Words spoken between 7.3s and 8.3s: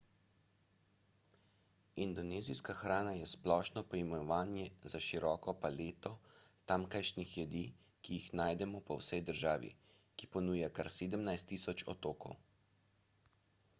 jedi ki jih